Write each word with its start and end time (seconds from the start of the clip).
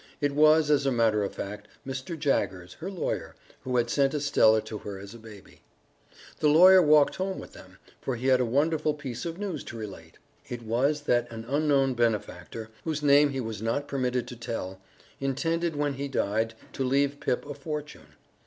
It 0.19 0.31
was, 0.31 0.71
as 0.71 0.87
a 0.87 0.91
matter 0.91 1.23
of 1.23 1.35
fact, 1.35 1.67
Mr. 1.85 2.17
Jaggers, 2.17 2.73
her 2.79 2.89
lawyer, 2.89 3.35
who 3.63 3.77
had 3.77 3.87
sent 3.91 4.15
Estella 4.15 4.59
to 4.63 4.79
her 4.79 4.97
as 4.97 5.13
a 5.13 5.19
baby. 5.19 5.61
The 6.39 6.47
lawyer 6.49 6.81
walked 6.81 7.17
home 7.17 7.37
with 7.37 7.53
them, 7.53 7.77
for 8.01 8.15
he 8.15 8.25
had 8.25 8.41
a 8.41 8.43
wonderful 8.45 8.95
piece 8.95 9.25
of 9.25 9.37
news 9.37 9.63
to 9.65 9.77
relate. 9.77 10.17
It 10.49 10.63
was 10.63 11.01
that 11.01 11.31
an 11.31 11.45
unknown 11.47 11.93
benefactor, 11.93 12.71
whose 12.83 13.03
name 13.03 13.29
he 13.29 13.39
was 13.39 13.61
not 13.61 13.87
permitted 13.87 14.27
to 14.29 14.35
tell, 14.35 14.81
intended 15.19 15.75
when 15.75 15.93
he 15.93 16.07
died 16.07 16.55
to 16.73 16.83
leave 16.83 17.19
Pip 17.19 17.45
a 17.45 17.53
fortune. 17.53 18.15